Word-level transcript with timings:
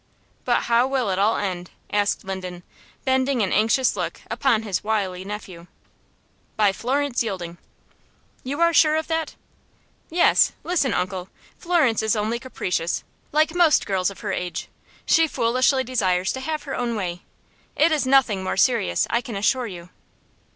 "But 0.45 0.61
how 0.63 0.87
will 0.87 1.11
it 1.11 1.19
all 1.19 1.37
end?" 1.37 1.69
asked 1.91 2.23
Linden, 2.25 2.63
bending 3.05 3.43
an 3.43 3.53
anxious 3.53 3.95
look 3.95 4.21
upon 4.31 4.63
his 4.63 4.83
wily 4.83 5.23
nephew. 5.23 5.67
"By 6.55 6.73
Florence 6.73 7.21
yielding." 7.21 7.59
"You 8.43 8.59
are 8.61 8.73
sure 8.73 8.95
of 8.95 9.05
that?" 9.09 9.35
"Yes. 10.09 10.53
Listen, 10.63 10.91
uncle; 10.95 11.29
Florence 11.55 12.01
is 12.01 12.15
only 12.15 12.39
capricious, 12.39 13.03
like 13.31 13.53
most 13.53 13.85
girls 13.85 14.09
of 14.09 14.21
her 14.21 14.31
age. 14.33 14.69
She 15.05 15.27
foolishly 15.27 15.83
desires 15.83 16.33
to 16.33 16.39
have 16.39 16.63
her 16.63 16.73
own 16.75 16.95
way. 16.95 17.21
It 17.75 17.91
is 17.91 18.07
nothing 18.07 18.43
more 18.43 18.57
serious, 18.57 19.05
I 19.11 19.21
can 19.21 19.35
assure 19.35 19.67
you." 19.67 19.89